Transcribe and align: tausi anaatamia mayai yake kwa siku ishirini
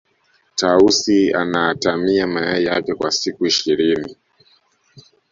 tausi 0.55 1.31
anaatamia 1.33 2.27
mayai 2.27 2.63
yake 2.65 2.93
kwa 2.95 3.11
siku 3.11 3.45
ishirini 3.45 4.15